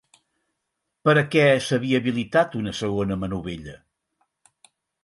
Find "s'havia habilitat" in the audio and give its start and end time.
1.67-2.59